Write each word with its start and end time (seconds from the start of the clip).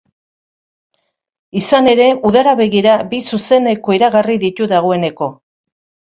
Izan 1.59 1.89
ere, 1.91 2.07
udara 2.29 2.53
begira 2.61 2.95
bi 3.11 3.19
zuzeneko 3.33 3.93
iragarri 3.97 4.39
ditu 4.45 4.69
dagoeneko. 4.73 5.29